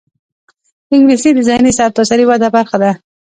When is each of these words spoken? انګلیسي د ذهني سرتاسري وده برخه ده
انګلیسي 0.93 1.29
د 1.33 1.39
ذهني 1.47 1.71
سرتاسري 1.79 2.25
وده 2.27 2.47
برخه 2.55 2.77
ده 2.83 2.91